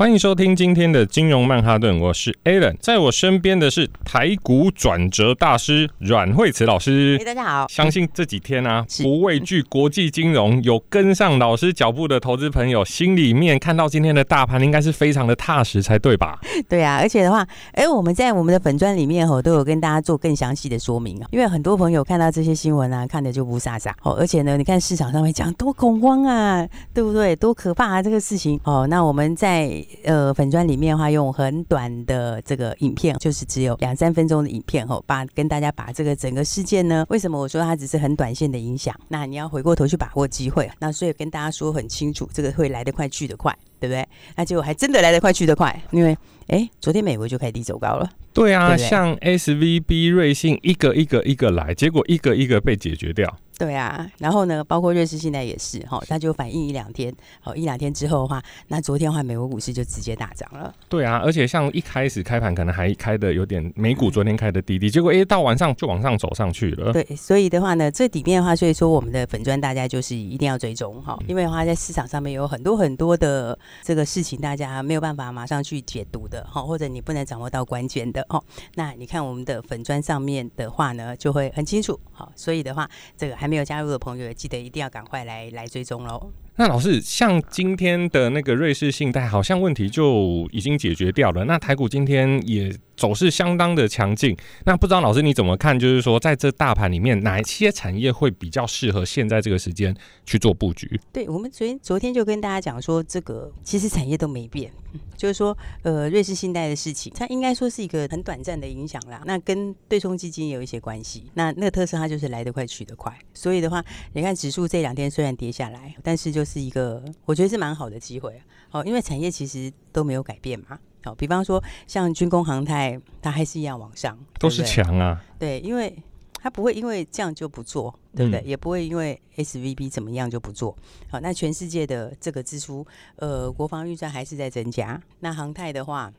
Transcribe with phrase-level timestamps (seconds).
[0.00, 7.18] 欢迎收听今天的金融曼哈顿，我是 Alan，在我身边的是台股转折大师阮惠慈老师。
[7.18, 16.40] Hey, 大家好，相信这几天啊，不畏惧国际金融，有跟上老师脚步的投资朋友，心里面看到今天的大盘，应该是非常的踏实才对吧？
[16.66, 27.36] 对啊，而且的话，哎，我们在我们的粉专里面吼，都有跟大家做更详细的说明啊，因为很多朋友看到这些新闻啊，看的就不傻傻哦，而且呢，你看市场上面讲多恐慌啊，对不对？
[27.36, 29.70] 多可怕啊，这个事情哦，那我们在。
[30.04, 38.94] 呃，粉砖里面的话，用很短的这个影片，就是只有两三分钟的影片，吼，把跟大家把这个整个事件呢，为什么我说它只是很短线的影响？
[39.08, 44.06] 那你要回过头去把握机会，那所以跟大家说很清楚，这个会来得快去得快，对不对？
[44.36, 46.16] 那结果还真的来得快去得快，因为
[46.46, 48.08] 哎，昨天美国就开始低走高了。
[48.32, 53.36] 对啊，对对像 SVB、瑞信一个一个一个来，结果一个一个被解决掉。
[53.60, 60.74] 对啊，然后呢，包括瑞士现在也是哈，它就反应一两天，好一两天之后的话，那昨天的话，美国股市就直接大涨了。
[60.88, 66.90] 对啊，而且像一开始开盘可能还开的有点，美股昨天开的低低，结果哎到晚上就往上走上去了。
[66.94, 78.42] 对，所以的话呢，这里面的话，所以说我们的粉砖大家就是一定要追踪哈，因为的话在市场上面有很多很多的这个事情，大家没有办法马上去解读的哈，或者你不能掌握到关键的哦。
[78.76, 82.00] 那你看我们的粉砖上面的话呢，就会很清楚。
[82.10, 82.88] 好，所以的话，
[83.18, 84.32] 这个还没有加入的朋友。
[84.32, 86.30] 记得一定要赶快来来追踪喽。
[86.60, 91.42] 那老师，像今天的那个瑞士信贷，好像问题就已经解决掉了。
[91.46, 94.36] 那台股今天也走势相当的强劲。
[94.66, 95.80] 那不知道老师你怎么看？
[95.80, 101.00] 就是说，在这大盘里面，哪一些产业会比较适合现在这个时间去做布局？
[101.10, 104.70] 对，我们昨天昨天就跟大家讲说，这个其实产业都没变，
[105.16, 109.22] 就是说，呃，瑞士信贷的事情，它应该说是一个很短暂的影响啦。
[109.24, 111.24] 那跟对冲基金有一些关系。
[111.32, 113.18] 那那个特色它就是来得快去得快。
[113.32, 113.82] 所以的话，
[114.12, 116.49] 你看指数这两天虽然跌下来，但是就是。
[116.50, 120.76] 是一个我觉得是蛮好的机会哦，因为产业其实都没有改变嘛。
[121.04, 125.24] 好，比方说像军工航太，它还是一样往上，都是强啊。
[125.38, 125.96] 对，因为
[126.34, 128.40] 它不会因为这样就不做，对不对？
[128.40, 130.76] 嗯、也不会因为 SVB 怎么样就不做。
[131.08, 132.84] 好，那全世界的这个支出，
[133.16, 135.00] 呃，国防预算还是在增加。
[135.20, 136.12] 那航太的话。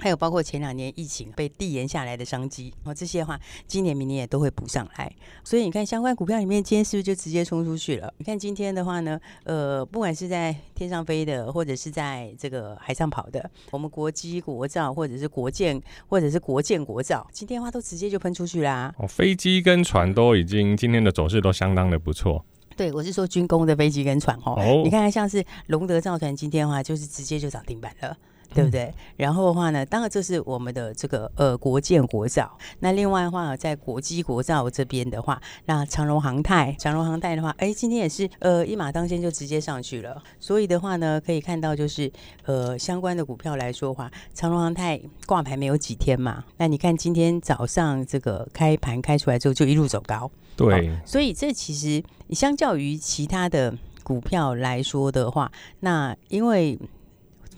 [0.00, 5.12] 还有包括前两年疫情被递延下来的商机，哦，这些的话，今年明年也都会补上来。
[5.44, 8.12] 所以你看相关股票里面，今天是不是就直接冲出去了？
[8.16, 18.92] 你看今天的话呢，呃，不管是在天上飞的，或者是在这个海上跑的，我们国机、国造，或者是国建，或者是国建、国造，今天的话都直接就喷出去啦。
[18.98, 22.44] 哦，飞机跟船都已经今天的走势都相当的不错。
[22.74, 24.54] 对，我是说军工的飞机跟船哦。
[24.56, 28.16] 哦，你看看像是龙德造船，今天的话就是直接就涨停板了。
[28.54, 28.92] 对不对？
[29.16, 32.58] 然后的话呢，当然这是我们的这个呃国建国造。
[32.80, 40.22] 那另外的话，在国机国造这边的话，那长荣航太，长荣航太的话，哎，今天也是呃一马当先就直接上去了。
[40.40, 42.10] 所以的话呢，可以看到就是
[42.44, 50.30] 呃相关的股票来说的话，长荣航太挂牌没有几天嘛，那你看今天早上这个开盘开出来之后就一路走高。
[50.56, 56.78] 对，哦，所以这其实相较于其他的股票来说的话，那因为。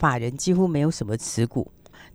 [0.05, 1.67] 法人几乎没有什么持股，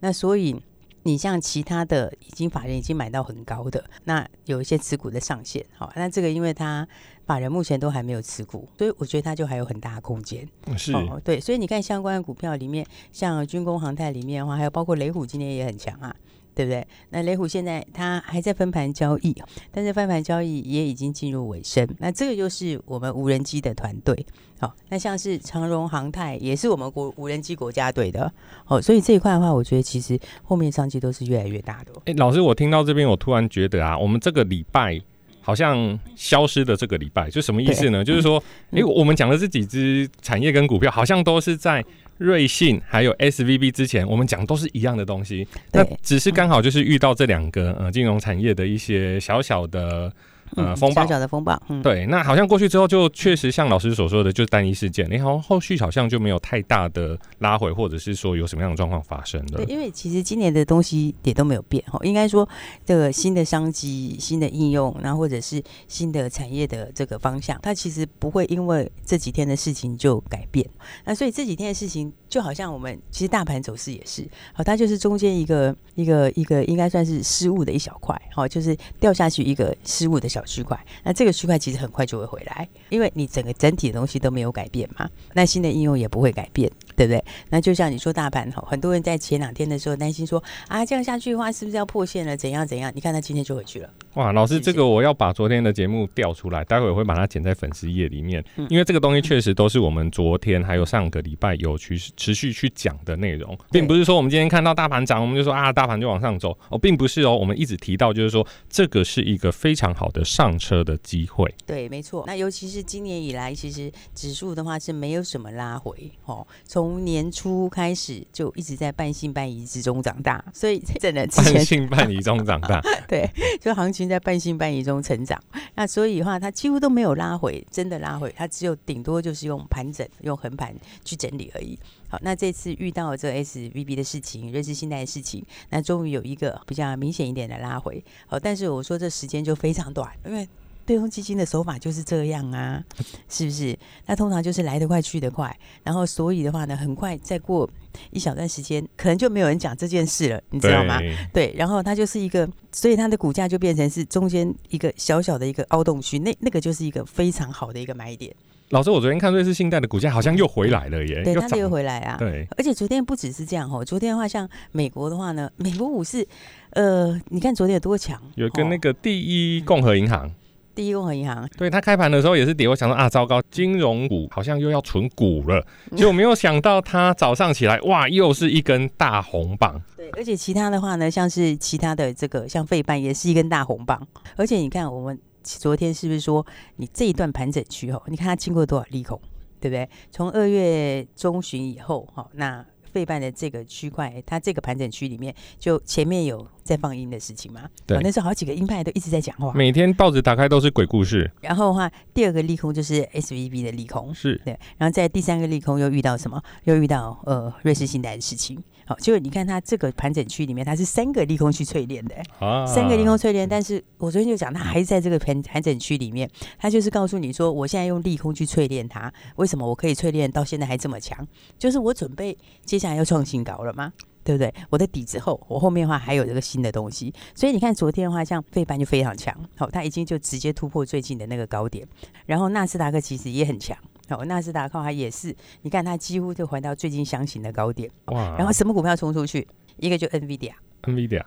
[0.01, 0.55] 那所以
[1.01, 6.87] 你像其他的已经法人已经买到很高的，那有一些持股的上限，好，那这个因为他
[7.25, 10.47] 法人目前都还没有持股，所以我觉得他就还有很大的空间。
[10.77, 16.15] 是，哦，对，所以你看相关的股票里面，像军工航太里面的话，还有包括雷虎今天也很强啊。
[16.53, 16.85] 对不对？
[17.09, 19.35] 那雷虎现在它还在分盘交易，
[19.71, 21.87] 但是分盘交易也已经进入尾声。
[21.99, 24.25] 那这个就是我们无人机的团队，
[24.59, 28.31] 好，那像是长荣航太也是我们国无人机国家队的，
[28.67, 31.93] 哦，所以这一块的话，我觉得其实后面商机都是越来越大的。
[32.05, 34.99] 哎，老师，我听到这边，我突然觉得啊，我们这个礼拜
[35.41, 38.03] 好像消失的这个礼拜，就什么意思呢？
[38.03, 41.83] 就是说，哎，我们讲的这几只产业跟股票，好像都是在。
[42.19, 50.13] 瑞信还有 SVB 之前我们讲都是一样的东西，那只是刚好就是遇到这两个呃金融产业的一些小小的
[50.55, 51.61] 呃风暴，小小的风暴。
[51.67, 59.57] 嗯，对，那好像过去之后就确实像老师所说的，就是单一事件，你好像后续好像就没有太大的拉回，或者是说有什么样的状况发生的。
[59.57, 62.47] 对，因为其实今年的东西也都没有变哈，应该说
[62.85, 70.67] 这个新的商机、新的应用，然后或者是新的产业的这个方向，它其实不会因为这几天的事情就改变。
[71.05, 80.79] 那所以这几天的事情，就好像我们其实大盘走势也是，好，它就是中间一个一个一个应该算是失误的一小块，好，就是掉下去一个失误的小小区块。
[81.03, 87.23] 那这个区块其实很快就会回来，因为你整个整体的东西都没有改变嘛，那新的应用也不会改变，对不对？
[87.49, 92.35] 那就像你说大盘哈，很多人在前两天的时候担心说啊，这样下去的话是不是要破线了？
[92.35, 92.91] 怎样怎样？
[92.93, 93.89] 你看他今天就回去了。
[94.15, 111.49] 哇，老师，这个我要把昨天的节目调出来，待会我会把它剪在粉丝页里面，因为这个东西确实都是我们昨天还有上个礼拜有去持续去讲的内容，并不是说我们今天看到大盘涨，我们就说啊，大盘就往上走哦，并不是哦，我们一直提到就是说这个是一个非常好的上车的机会。
[111.65, 112.25] 对，没错。
[112.27, 125.37] 那尤其是今年以来，其实指数的话是没有什么拉回哦，从年初开始就一直在半信半疑之中长大，所以真的半信半疑中长大， 对，就行情在半信半疑中成长。
[125.75, 131.77] 那所以的话，它几乎都没有拉回，真的拉回，它只有顶多就是用盘整、用横盘去整理而已。
[132.07, 138.03] 好，那这次遇到这 SVB 的事情，瑞士信贷的事情，那终于有一个比较明显一点的拉回。
[138.25, 140.47] 好，但是我说这时间就非常短，因为
[140.89, 142.83] 对冲基金的手法就是这样啊，
[143.29, 143.77] 是不是？
[144.07, 147.69] 那通常就是来得快去得快，然后所以的话呢，很快再过
[148.09, 150.97] 一小段时间，可能就没有人讲这件事了，你知道吗？
[150.97, 158.35] 对，对，然后它就是一个，所以它的股价就变成是中间一个小小的一个凹洞区，那那个就是一个非常好的一个买点。
[158.69, 162.17] 老师，我昨天看瑞士信贷的股价好像又回来了耶，对，它又回来啊。
[162.17, 166.27] 对，而且昨天不只是这样哦，昨天的话，像美国的话呢，美国股市，
[166.71, 168.19] 呃，你看昨天有多强？
[168.35, 170.35] 有跟那个第一共和银行，嗯、
[170.79, 175.61] 第一共和银行，对，它开盘的时候也是跌，我想说啊，糟糕，金融股好像又要存股了，
[175.93, 179.81] 结果没有想到它早上起来，哇，又是一根大红棒。
[179.97, 184.01] 对，而且其他的话呢，像是其他的这个，像费半也是一根大红棒，
[184.37, 185.19] 而且你看我们。
[185.41, 186.45] 昨天是不是说
[186.75, 188.01] 你这一段盘整区哦？
[188.07, 189.19] 你看它经过多少利空，
[189.59, 189.89] 对不对？
[190.11, 197.61] 从二月中旬以后，哈，那费半的这个区块，它这个盘整区里面，就前面有在放音的事情嘛？
[197.85, 201.31] 对，那时候好几个鹰派都一直在讲话，每天报纸打开都是鬼故事。
[201.41, 204.59] 然后的话，第二个利空就是 SVB 的利空，是对。
[204.77, 206.41] 然后在第三个利空又遇到什么？
[206.65, 208.61] 又遇到呃瑞士信贷的事情。
[208.89, 213.47] 好，就你看它这个盘整区里面，它是三个利空去淬炼的，啊、三个利空淬炼。
[213.47, 216.27] 但是我昨天就讲，它还是在这个盘盘整区里面，
[216.57, 221.23] 它就是告诉你说，我现在用利空去淬炼它，为什么我可以淬炼到现在还这么强？
[221.59, 223.93] 就是我准备接下来要创新高了吗？
[224.23, 224.51] 对不对？
[224.71, 227.13] 我的底子厚，我后面的话还有这个新的东西。
[227.35, 231.87] 所以你看昨天的话，像费半就非常强，好，它已经就直接突破最近的那个高点，
[232.25, 233.77] 然后纳斯达克其实也很强。
[234.15, 237.89] 哦，纳斯达克它也是，你看它几乎就回到最近箱型的高点。
[238.05, 238.35] 哇！
[238.37, 239.47] 然后什么股票冲出去？
[239.77, 241.23] 一个就 NVIDIA，NVIDIA，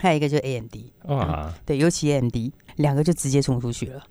[0.00, 0.74] 还有一个就 AMD。
[1.04, 1.60] 哇、嗯！
[1.64, 2.36] 对，尤其 AMD
[2.76, 4.02] 两个就直接冲出去了。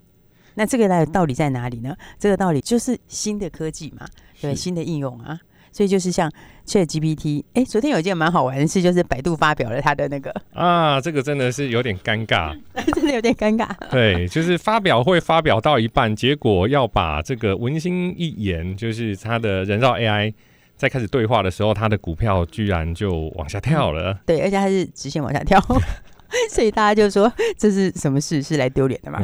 [0.54, 1.96] 那这个的道理在哪里呢？
[2.18, 4.06] 这个道理就是新的科技嘛，
[4.40, 5.38] 对，新的应用啊。
[5.76, 6.32] 所以就是像
[6.66, 12.58] ChatGPT，哎，昨天有一件蛮好玩的事，就是百度发表了他的那个啊，这个真的是有点尴尬，
[12.94, 13.68] 真的有点尴尬。
[13.90, 20.32] 对，就是发表会发表到一半，结果要把这个文心一言，就是它的人造 AI
[20.78, 24.12] 在开始对话的时候，它的股票居然就往下跳了。
[24.14, 25.62] 嗯、对，而且它是直线往下跳。
[26.50, 28.42] 所以大家就说，这是什么事？
[28.42, 29.20] 是来丢脸的嘛？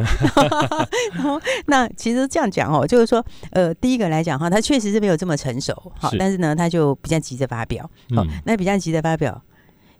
[1.14, 9.42] 然后那其实这样讲哦，就是说，呃，第一个来讲哈，他确实是没有这么成熟，好，但是呢，他就比较急着发表，好，那比较急着发表，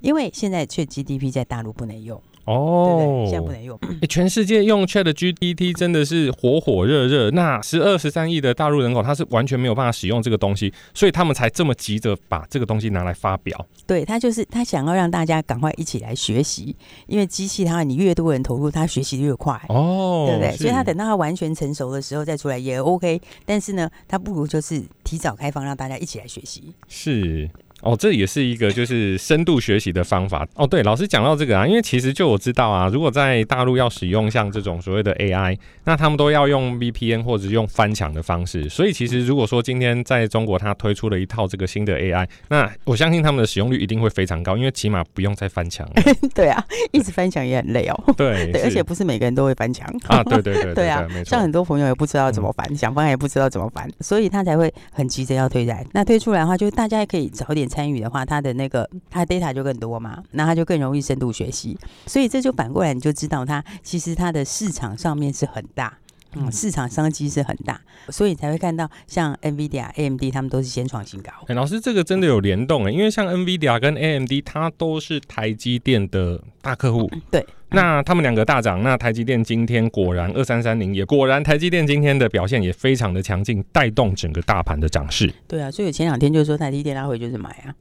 [0.01, 2.21] 因为现在 ChatGPT 在大陆不能用。
[2.45, 3.79] 哦，对对，现在不能用。
[4.01, 7.31] 欸，全世界用 ChatGPT 真的是火火热热。
[7.31, 13.67] 那十二十三亿的大陆人口，他是完全没有办法使用这个东西，所以他们才这么急着把这个东西拿来发表。
[13.87, 16.75] 对，他就是他想要让大家赶快一起来学习，
[17.07, 19.61] 因为机器它你越多人投入，它学习越快。
[19.69, 20.57] 哦，对不对？
[20.57, 23.21] 所以他等到它完全成熟的时候再出来也 OK。
[23.47, 26.75] 但是呢，他不如就是提早开放，让大家一起来学习。
[26.89, 27.49] 是。
[27.83, 30.65] 哦，这也是一个就是深度学习的方法哦。
[30.65, 38.69] 对，老师讲到这个啊，因为其实就我知道啊，如果在大陆要使用像这种所谓的 AI，那他们都要用 VPN 或者用翻墙的方式。
[38.69, 45.85] 所以其实如果说今天在中国它推出了一套这个新的 AI，那我相信他们的使用率一定会非常高，因为起码不用再翻墙。
[46.33, 48.05] 对啊，一直翻墙也很累哦。
[48.17, 50.23] 对，对，而且不是每个人都会翻墙啊。
[50.23, 51.31] 对对对 对，对啊，没错。
[51.31, 55.85] 像很多朋友也不知道怎么翻，想翻也不知道怎么翻，所以他才会很急着要推出来。
[55.93, 57.69] 那推出来的话，就是大家也可以早点。
[57.73, 61.79] 参与的话，它的那个它的 data 就更多嘛，那它就更容易深度学习。
[62.07, 65.99] 所以这就反过来你就知道它其实它的市场上面是很大。
[66.35, 71.31] 嗯，市场商机是很大，所以才会看到像 NVIDIA、AMD 他们都是先创新高。
[71.47, 77.11] 哎，老师，这个真的有联动哎，因为像 NVIDIA 跟 AMD，它都是台积电的大客户。
[77.31, 85.33] 对，那他们两个大涨，那台积电今天果然二三三零也果然台积电今天的表现也非常的强劲，带动整个大盘的涨势。
[85.49, 87.75] 对啊，所以前两天就说台积电拉回就是买啊。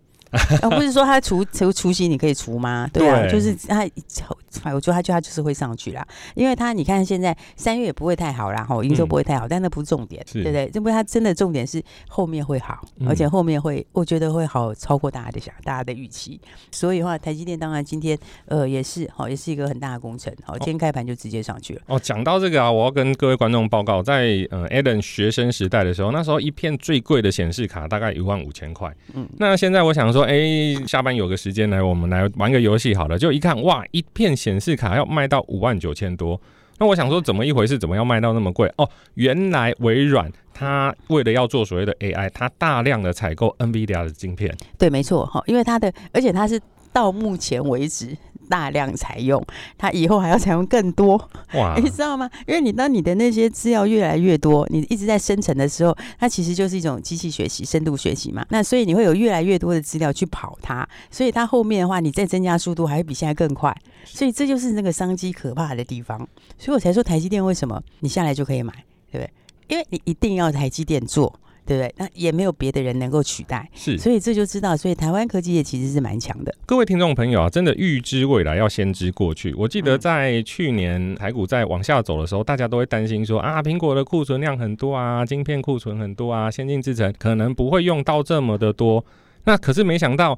[0.62, 2.90] 而不是说他除除除夕你可以除吗？
[2.92, 10.72] 对啊，对就是他，我觉得他就它就是会上去啦，因为他你看现在三月也不会太好啦，吼，营收不会太好，嗯、但那不是重点，对不对？
[10.74, 16.40] 因为他真的重点是后面会好，而且后面会，我觉得会好超过大家的想大家的预期。
[16.72, 21.82] 所以的话，台积电当然今天呃也是好，也是一个很大的工程，好，今天开盘就直接上去了。
[21.88, 30.21] 哦，讲到这个啊，我要跟各位观众报告，在呃 Alan 学生时代的时候，那时候一片最贵的显示卡大概一万五千块，嗯，那现在我想说。
[30.22, 33.18] 说哎，下班有个时间来，我们来玩个游戏好了。
[33.18, 36.40] 就一看哇，一片显示卡要卖到五万九千多。
[36.78, 37.78] 那我想说，怎么一回事？
[37.78, 38.72] 怎么要卖到那么贵？
[38.78, 44.56] 哦，原来微软它为了要做所谓的 AI，它大量的采购 NVIDIA 的晶片。
[44.78, 46.60] 对，没错哈，因为它的，而且它是
[46.92, 48.18] 到目前为止。
[48.50, 49.42] 大量采用，
[49.78, 51.16] 它以后还要采用更多，
[51.54, 51.74] 哇！
[51.82, 52.30] 你知道吗？
[52.46, 58.46] 因为你当你的那些资料越来越多，你一直在生成的时候，它其实就是一种机器学习、深度学习嘛。
[58.50, 63.74] 那所以你会有越来越多的资料去跑它，所以它后面的话，你再增加速度还会比现在更快。
[64.04, 66.18] 所以这就是那个商机可怕的地方。
[66.58, 68.74] 所以我才说台积电为什么你下来就可以买，
[69.10, 69.32] 对不对？
[69.70, 71.34] 因为你一定要台积电做。
[71.66, 71.94] 对不对？
[71.98, 76.54] 那也没有别的人能够取代，是，所以这就知道，所以台湾科技业其实是蛮强的。
[76.66, 79.54] 各位听众朋友啊，真的预知未来要先知过去。
[79.54, 89.04] 我记得在去年台股在往下走的时候，大家都会担心说啊，苹果的库存量很多啊，晶片库存很多啊，先进制程可能不会用到这么的多。
[89.44, 90.38] 那可是没想到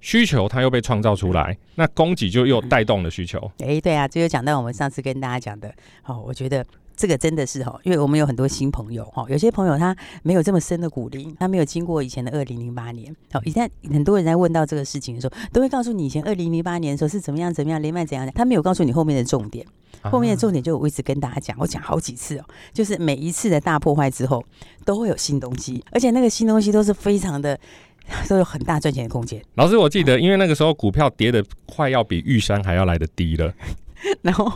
[0.00, 3.38] 需求它又被创造出来，那供给就又带动了需求。
[3.58, 5.72] 哎，对啊，这就讲到我们上次跟大家讲的，
[6.06, 6.64] 哦，我觉得。
[7.00, 13.16] 这个真的是哈，因为我们有很多新朋友哈，有些朋友他没有这么深的骨龄，他没有经过以前的二零零八年。
[13.32, 19.66] 好，以前很多人在问到这个事情的时候，都会告诉你以前二零零八年的时候是怎么样怎么样连麦怎样的，他没有告诉你后面的重点。
[20.02, 24.44] 后面的重点就我一直跟大家讲，我讲好几次哦，就是每一次的大破坏之后
[24.84, 27.58] 都会有新东西，而且那个新东西都是非常的
[28.28, 29.42] 都有很大赚钱的空间。
[29.54, 33.54] 老师，我记得因为那个时候股票跌的快要比玉山还要来得低了，
[34.20, 34.52] 然后。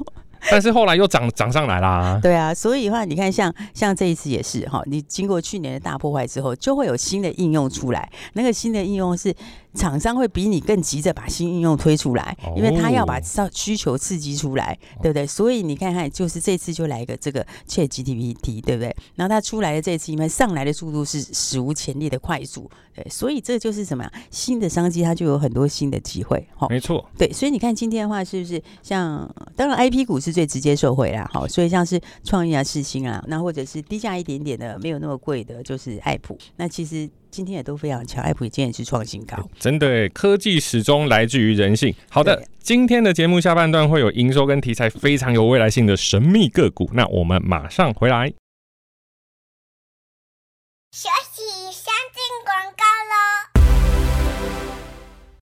[0.50, 2.18] 但是后来又涨涨上来啦。
[2.22, 8.10] 对啊，所以的话，你看像像这一次也是哈，你经过去年的大破坏之后，就会有新的应用出来。
[8.34, 9.34] 那个新的应用是。
[9.74, 13.20] 厂商会比你更急着把新应用推出来，因为他要把
[13.52, 15.26] 需求刺激出来，对不对？
[15.26, 18.94] 所以你看看，就是这次就来一个这个 ChatGPT，对不对？
[19.14, 24.12] 然后它出来的这次，因为上来的速度是史无前例的快速，对，所以这就是什么呀？
[24.30, 27.32] 新的商机，它就有很多新的机会，哈，没错，对。
[27.32, 37.10] 所以你看今天的话，是不是像当然 IP 股是最直接受惠啦，好，所以像是创意啊、世芯啊，那或者是低价一点点的，没有那么贵的，就是爱普，那其实。
[37.34, 41.92] 今天也都非常强，爱普今天也是创新高，真的，科技始终来自于人性。
[42.08, 48.32] 好的，今天的节目下半段会有营收跟题材非常有未来性的神秘个股，那我们马上回来。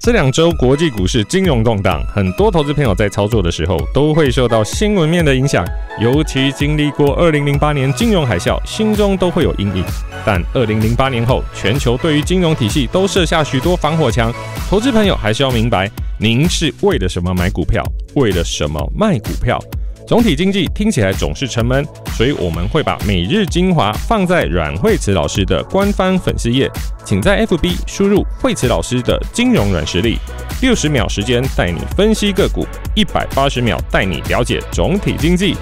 [0.03, 5.65] 这两周国际股市金融动荡，很多投资朋友在操作的时候都会受到新闻面的影响，
[6.01, 9.85] 尤其经历过二零零八年金融海啸，心中都会有阴影。
[10.27, 14.35] 但二零零八年后，全球对于金融体系都设下许多防火墙，
[14.69, 17.81] 投资朋友还是要明白，您是为了什么买股票，
[18.17, 19.57] 为了什么卖股票。
[20.13, 21.83] 总体经济听起来总是沉闷，
[22.15, 26.71] 所以我们会把每日精华放在阮慧慈老师的官方粉丝页，
[27.03, 30.19] 请在 FB 输入慧慈老师的金融软实力，
[30.61, 35.57] 六十秒时间带你分析个股，一百八十秒带你了解总体经济。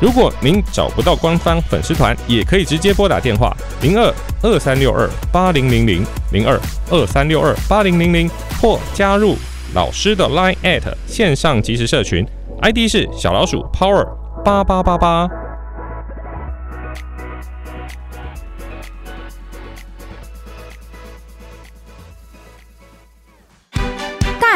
[0.00, 6.56] 如果您找不到官方粉丝团，也可以直接拨打电话零二二三六二八零零零零二
[6.90, 8.30] 二三六二八零零零，
[8.62, 9.36] 或加入
[9.74, 12.24] 老师的 Line at 线上即时社群。
[12.62, 14.06] ID 是小老鼠 Power
[14.44, 15.45] 八八八八。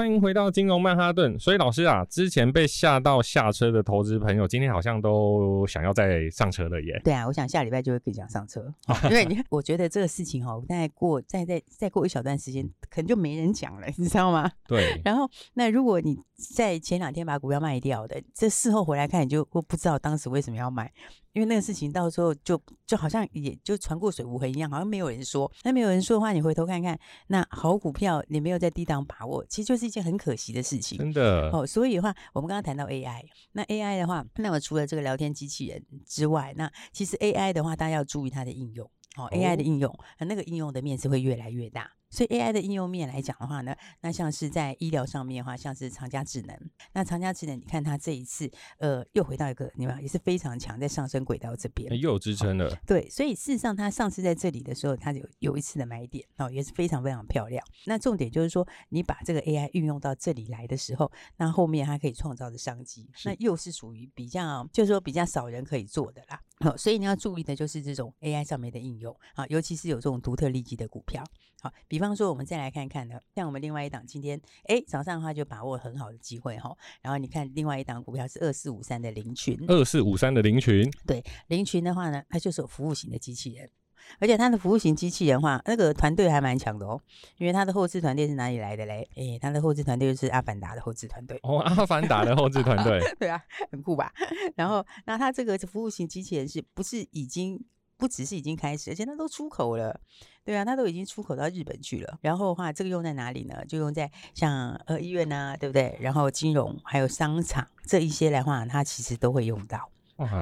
[0.00, 1.38] 欢迎回到金融曼哈顿。
[1.38, 6.98] 所以老师啊，之前被吓到下车的投资朋友，今天好像都想要再上车了耶。
[7.04, 8.64] 对啊，我想下礼拜就会更想上车，
[9.04, 14.50] 因为你我觉得这个事情哦，再过再再再过一小段时间，可能就没人讲了，你知道吗？
[14.66, 14.98] 对。
[15.04, 16.16] 然后，那如果你
[16.54, 20.90] 在前两天把股票卖掉的，这事后回来看，你就会不知道当时为什么要买。
[21.32, 25.50] 因为那个事情到时候就就好像也就船过水无痕一样，好像没有人说。
[25.62, 30.98] 那没有人说的话，你回头看看，那好股票你没有在低档把握，其实就是一件很可惜的事情。
[30.98, 31.50] 真的。
[31.50, 38.90] 哦，所以的话，我们刚刚谈到 AI，那 AI 的话，那么除了这个聊天机器人之外，那其实 AI 的话，大家要注意它的应用。
[39.16, 41.90] 哦，AI 的应用，那个应用的面是会越来越大。
[42.10, 46.56] 所以 AI 的应用面来讲的话呢，那像是在医疗上面的话，像是长佳智能。
[46.92, 52.74] 那长佳智能，你看它这一次，呃，又回到一个，你们也是非常强，在上升轨道这边，又有支撑了。
[52.86, 57.64] 对，所以事实上，它上次在这里的时候，它有有一次的买点，哦，也是非常非常漂亮。
[57.86, 66.40] 那重点就是说，你把这个 AI 运用到这里来的时候，那后面它可以创造的商机，那又是属于比较，就是说比较少人可以做的啦。
[66.62, 71.24] 好，所以你要注意的就是这种 AI 上面的应用啊，尤其是有这种独特利基的股票。
[71.62, 83.70] 好，比方说我们再来看看呢，像我们另外一档今天哎早上的话就把握很好的机会哈，然后你看另外一档股票是二四五三的林群，二四五三的林群，对，林群的话呢，它就是有服务型的机器人。
[84.18, 87.00] 而且它的服务型机器人话，那个团队还蛮强的哦，
[87.38, 89.08] 因为它的后置团队是哪里来的嘞？
[89.16, 94.12] 诶，它的后置团队就是阿凡达的后置团队哦，阿凡达的后置团队， 对啊，很酷吧？
[94.56, 97.62] 然后，那它这个服务型机器人是不是已经
[97.96, 100.00] 不只是已经开始，而且它都出口了？
[100.42, 102.18] 对啊，它都已经出口到日本去了。
[102.22, 103.62] 然后的话，这个用在哪里呢？
[103.66, 105.96] 就用在像呃医院呐、啊，对不对？
[106.00, 109.90] 然后金融还有商场这一些的话，它其实都会用到。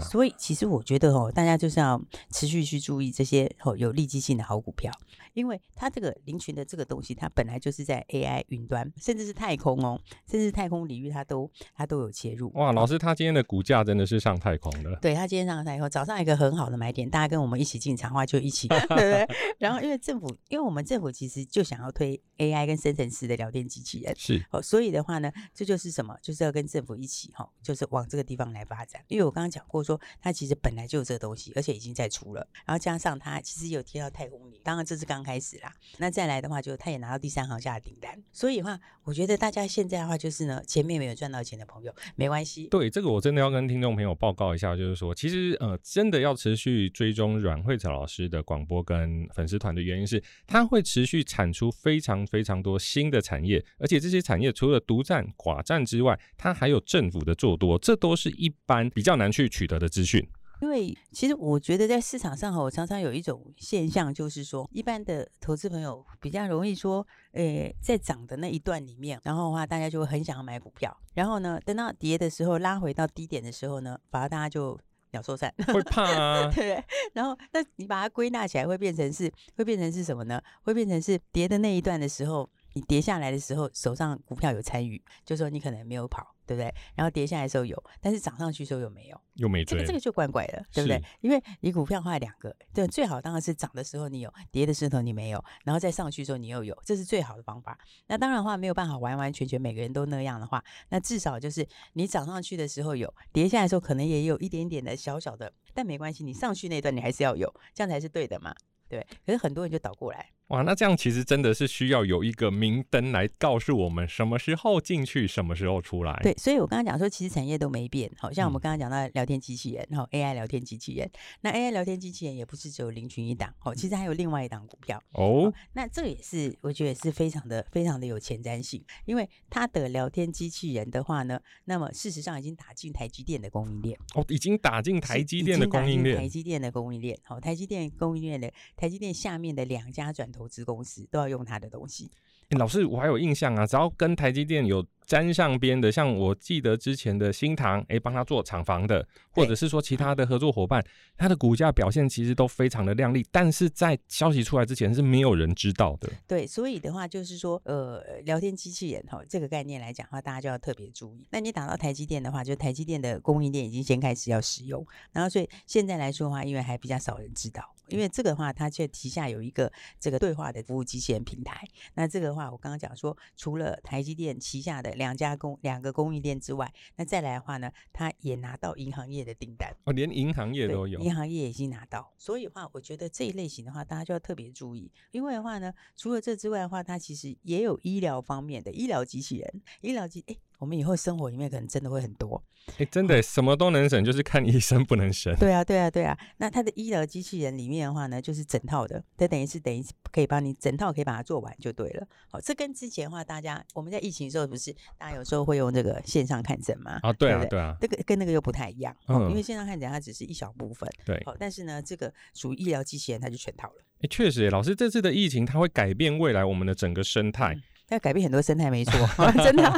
[0.00, 4.92] 所以，其实我觉得哦，大家就是要持续去注意这些哦有利基性的好股票，
[5.38, 12.50] 因为它这个灵群的这个东西，它本来就是在 AI 云端，甚至是太空哦，甚至太空领域，它都它都有切入。
[12.54, 14.98] 哇，老师，他今天的股价真的是上太空了。
[15.00, 19.28] 对，他今天上太空，早上一个很好的买点，大家跟我们一起进场的话，就一起， 对不对？
[19.58, 26.16] 然后，因为政府，因为我们政府其实就想要推 AI 跟生成式的聊天机器人，是哦，所以的话呢，这就是什么？
[26.20, 29.00] 就是要跟政府一起哈，就是往这个地方来发展。
[29.06, 29.64] 因为我刚刚讲。
[29.68, 32.48] 或者说，它其实本来就有这个东西，而且已经在出了。
[32.64, 35.70] 然后加上它其实有提到太空里，当然这是刚开始啦。
[35.98, 38.18] 那再来的话，就他也拿到第三行下的订单。
[38.32, 42.66] 所以的话，我觉得大家现在的话，就是呢，前面没有赚到钱的朋友，没关系。
[42.68, 60.26] 对，这个我真的要跟听众朋友报告一下，就是说，其实呃，真的要持续追踪阮慧慈老师的广播跟粉丝团的原因是，他会持续产出非常非常多新的产业，而且这些产业除了独占寡占之外，它还有政府的做多，这都是一般比较难去取得的资讯，
[60.60, 74.78] 因为其实我觉得在市场上哈，我常常有一种现象，就是说一般的投资朋友比较容易说，诶，在涨的那一段里面，然后的话大家就会很想要买股票，然后呢，等到跌的时候拉回到低点的时候呢，反而大家就
[75.12, 76.82] 鸟兽散，会怕啊， 对。
[77.12, 80.40] 然后那你把它归纳起来，会变成是会变成是什么呢？
[80.62, 82.48] 会变成是跌的那一段的时候。
[82.74, 86.74] 你跌下来的时候，手上股票有参与，就是说你可能没有跑，对不对？
[86.94, 91.00] 然后跌下来的时候有，但是涨上去的时候又没有，又没追，这个这个就怪怪的，对不对？
[91.20, 97.78] 因为你股票画两个，对，最好当然是涨的时候你有，跌的时候你没有，然后再上去的时候你又有，这是最好的方法。
[98.06, 108.54] 那当然的话没有办法完完全全每个人都那样的话，那至少就是你涨上去的时候有，跌下来的时候可能也有一点点的小小的，但没关系，你上去那段你还是要有，这样才是对的嘛，
[108.88, 109.06] 对。
[109.26, 110.30] 可是很多人就倒过来。
[110.48, 116.18] 哇，那这样其实真的是需要有一个明灯来告诉我们什么时候进去，什么时候出来。
[116.22, 121.10] 对，所以我刚刚讲说，其实产业都没变，好像我们刚刚讲到聊天机器人，然后 AI 聊天机器人，
[121.42, 125.52] 那 AI 聊天机器人也不是只有林群一档，哦，其实还有另外一档股票哦。
[125.74, 142.10] 那这个也是我觉得也是非常的非常的有前瞻性，因为它的聊天机器人的话呢，那么事实上已经打进台积电的供应链哦，已经打进台积电的供应链，台积电的供应链，好，台积电供应链的台积电下面的两家转投资公司都要用他的东西。
[142.50, 150.82] 欸，老师，我还有印象啊，只要跟台积电有沾上边的，像我记得之前的新唐，哎，帮他做厂房的，或者是说其他的合作伙伴，
[151.18, 156.10] 他的股价表现其实都非常的亮丽，但是在消息出来之前是没有人知道的。
[156.26, 161.26] 对，所以的话就是说，呃，聊天机器人哈，这个概念来讲的话，大家就要特别注意。
[161.30, 167.74] 那你打到台积电的话，就台积电的供应链已经先开始要使用，然后所以现在来说的话，因为还比较少人知道。
[167.88, 171.66] 因为这个的话，它却旗下有一个这个对话的服务机器人平台。
[171.94, 182.12] 那这个的话，我刚刚讲说，除了台积电旗下的两家供两个供应链之外，那再来的话呢，它也拿到银行业的订单哦，连银行业都有，银行业已经拿到。
[182.18, 184.90] 所以的话，我觉得这一类型的话，大家就要特别注意。
[185.10, 190.36] 因为的话呢，除了这之外的话，它其实也有医疗方面的医疗机器人，医疗机哎。
[190.58, 192.42] 我们以后生活里面可能真的会很多，
[192.78, 195.34] 哎，真的什么都能省，就是看医生不能省。
[195.36, 196.18] 对啊，对啊，对啊。
[196.38, 202.06] 那它的医疗机器人里面的话呢，就是整套的，它等于是等于可以帮你整套可以把它做完就对了。
[202.28, 206.98] 好，这跟之前的话，大家我们在疫情的时候不是大家有时候会用这个线上看诊吗？
[207.02, 211.22] 啊，对啊，对啊，这个跟那个又不太一样，嗯，因为线上看诊它只是一小部分，对。
[211.24, 213.74] 好，但是呢，这个属于医疗机器人，它就全套了。
[214.00, 217.54] 哎，确实，老师这次的疫情它会改变未来我们的整个生态。
[217.54, 218.92] 嗯要改变很多生态，没错，
[219.42, 219.72] 真的。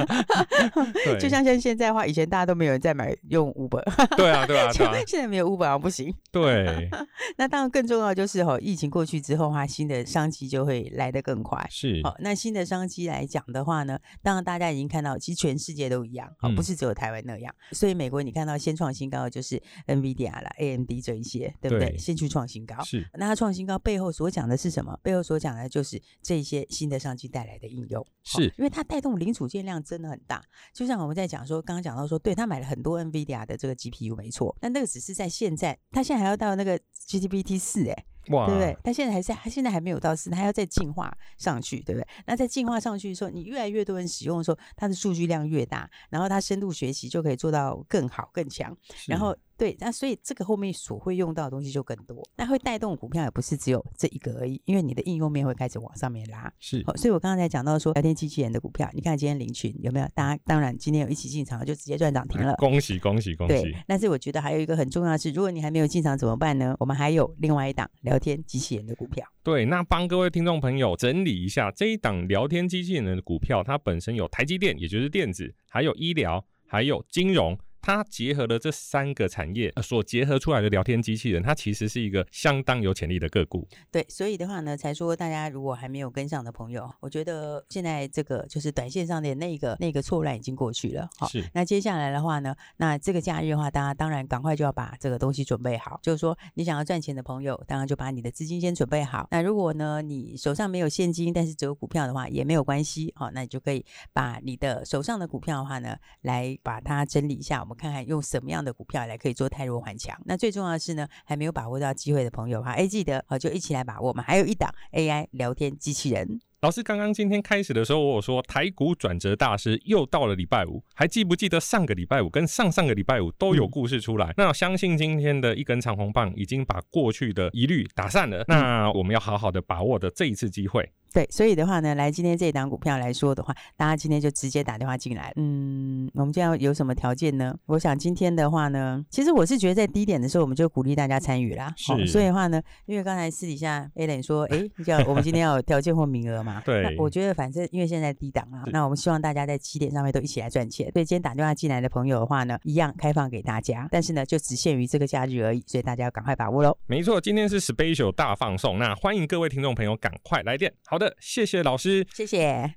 [1.18, 3.82] 就像像现在的话，以前大家都没有人在买用 Uber。
[4.16, 4.92] 对啊，对啊， 对啊。
[5.06, 6.12] 现在没有 Uber 啊，不行。
[6.32, 6.88] 对。
[7.36, 11.64] 那当然更重要就是哈，疫情过去之后的话，新的商机就会来得更快。
[11.70, 12.00] 是。
[12.02, 17.54] 好，那新的商机来讲的话呢，当然大家已经看到，其实全世界都一样，啊，不是只有台湾那样。
[17.72, 21.96] 所以美国你看到先创新高的就是 NVIDIA 啦，AMD 这一些，对不对？
[21.96, 22.82] 先去创新高。
[22.82, 23.08] 是。
[23.14, 24.98] 那它创新高背后所讲的是什么？
[25.02, 27.99] 背后所讲的就是这些新的商机带来的应用。
[28.22, 28.44] 是。
[28.58, 28.84] 因为它。
[28.90, 38.76] 带动零组件量真的很大，就像我们在讲说，刚刚讲到说，对他买了很多 NVIDIA 的这个 GPU，没错，但那个只是在现在，他现在还要到那个 GPT 四，哎，哇，对不对？
[38.82, 42.08] 他现在还在，他现在还没有到四，他要再进化上去，对不对？
[42.26, 49.36] 那在进化上去的时候，你越来越多人使用的时候，它的数据量越大，然后它深度学习就可以做到更好更强，然后。
[49.60, 56.50] 对，那所以这个后面所会用到的东西就更多，那会带动股票也不是只有这一个而已，因为你的应用面会开始往上面拉。
[56.58, 60.08] 是，好，所以我刚刚才讲到说聊天机器人的股票，你看今天林群有没有？
[60.14, 63.64] 大家当然今天有一起进场就直接赚涨停了， 恭喜恭喜恭喜！
[63.64, 66.74] 对，但是我觉得还有一个很重要的是，如果你还没有进场怎么办呢？
[66.80, 69.22] 我们还有另外一档聊天机器人的股票。
[69.42, 77.58] 对，那帮各位听众朋友整理一下这一档聊天机器人的股票，它本身有台积电，也就是电子，还有医疗，还有金融。
[77.96, 83.66] 它结合了这三个产业，呃，所结合出来的聊天机器人，它其实是一个相当有潜力的个股。
[83.90, 91.08] 对，所以的话呢，才说大家如果还没有跟上的朋友，我觉得现在这个就是短线上的那个那个错乱已经过去了。
[91.18, 91.44] 好，是。
[91.52, 95.98] 那接下来的话呢，那这个假日的话，大家当然赶快就要把这个东西准备好。
[96.02, 99.26] 就是说，你想要赚钱的朋友，当然就把你的资金先准备好。
[99.30, 103.12] 那如果呢，你手上没有现金，但是只有股票的话，也没有关系。
[103.16, 107.60] 好，那你就可以把你的手上的股票的话呢，来把它整理一下。
[107.60, 110.14] 我们看看用什么样的股票来可以做泰弱环强。
[110.26, 114.08] 那最重要的是呢，还没有把握到机会的朋友哈，哎，记得好就一起来把握。
[114.08, 116.40] 我们还有一档 AI 聊天机器人。
[116.62, 124.26] 老师刚刚今天开始的时候，我有说台股转折大师又到了礼拜五，还记不记得上个礼拜五跟上上个礼拜五都有故事出来？
[124.32, 128.44] 嗯、那我相信今天的一根长红棒已经把过去的疑虑打散了。
[128.46, 130.86] 那我们要好好的把握的这一次机会。
[131.12, 135.32] 对，所以的话呢，来今天这一档股票来说的话，大家今天就直接打电话进来。
[135.36, 137.52] 嗯，我们今天有什么条件呢？
[137.66, 141.72] 我想今天的话呢，其实我是觉得在低点的时候，我们就鼓励大家参与啦。
[141.76, 142.06] 是、哦。
[142.06, 146.49] 所以的话呢，因为刚才私底下 Alan 说，哎，叫我们今天要有条件或名额嘛。
[146.66, 146.82] 对。
[146.82, 150.90] 那我觉得反正因为现在低档啊，那我们希望大家在起点上面都一起来赚钱。
[150.92, 156.76] 所以今天打电话进来的朋友的话呢，一样开放给大家，但是呢，就只限于这个假日而已，所以大家要赶快把握喽。
[156.86, 160.72] 没错，今天是 Special 大放送，那欢迎各位听众朋友赶快来电。
[160.86, 162.06] 好的，谢谢老师。
[162.14, 162.74] 谢谢。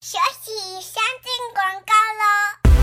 [0.00, 2.76] 休息，先进广告喽。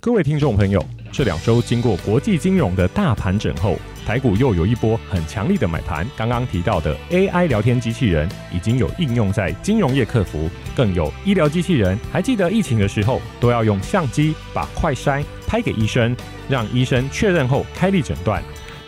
[0.00, 6.06] 各位听众朋友，这两周经过国际金融的大盘整后，台股又有一波很强力的买盘。
[6.16, 11.98] 刚刚提到的 AI 聊天机器人已经有应用在金融业客服，更有医疗机器人。
[12.12, 16.16] 还记得疫情的时候，都要用相机把快筛拍给医生，
[16.48, 18.42] 让医生确认后开立诊断。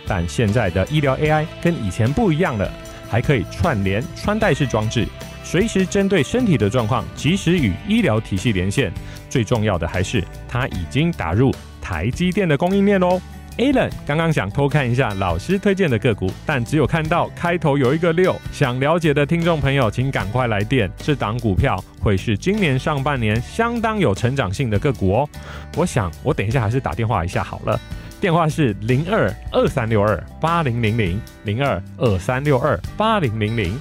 [0.07, 2.71] 但现在的医疗 AI 跟以前不一样了。
[3.09, 5.07] 还可以串联穿戴式装置，
[5.45, 8.93] 随时针对身体的状况，及时与医疗体系连线。
[9.31, 13.21] 最重要的还是，它已经打入台积电的供应链喽。
[13.59, 18.37] Alan 刚刚想偷看一下老师推荐的个股，但只有看到开头有一个六。
[18.53, 20.91] 想了解的听众朋友，请赶快来电。
[20.99, 25.29] 这档股票会是今年上半年相当有成长性的个股哦。
[25.75, 27.81] 我想，我等一下还是打电话一下好了。
[28.21, 33.81] 电话是零二二三六二八零零零零二二三六二八零零零。